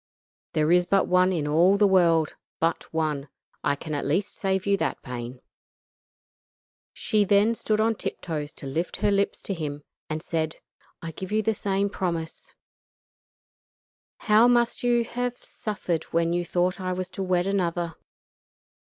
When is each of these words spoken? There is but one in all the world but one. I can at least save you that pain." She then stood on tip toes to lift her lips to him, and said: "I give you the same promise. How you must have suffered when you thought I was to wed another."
There 0.53 0.71
is 0.71 0.87
but 0.87 1.07
one 1.07 1.31
in 1.31 1.47
all 1.47 1.77
the 1.77 1.85
world 1.85 2.33
but 2.59 2.91
one. 2.91 3.29
I 3.63 3.75
can 3.75 3.93
at 3.93 4.03
least 4.03 4.33
save 4.35 4.65
you 4.65 4.75
that 4.77 5.03
pain." 5.03 5.41
She 6.91 7.23
then 7.23 7.53
stood 7.53 7.79
on 7.79 7.93
tip 7.93 8.19
toes 8.19 8.51
to 8.53 8.65
lift 8.65 8.95
her 8.97 9.11
lips 9.11 9.43
to 9.43 9.53
him, 9.53 9.83
and 10.09 10.23
said: 10.23 10.55
"I 11.03 11.11
give 11.11 11.31
you 11.31 11.43
the 11.43 11.53
same 11.53 11.87
promise. 11.87 12.55
How 14.21 14.47
you 14.47 14.53
must 14.53 14.81
have 14.81 15.37
suffered 15.37 16.05
when 16.05 16.33
you 16.33 16.45
thought 16.45 16.81
I 16.81 16.93
was 16.93 17.11
to 17.11 17.21
wed 17.21 17.45
another." 17.45 17.93